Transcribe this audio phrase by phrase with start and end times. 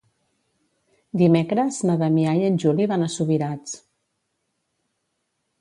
[1.23, 3.79] Dimecres na Damià i en Juli van a Subirats.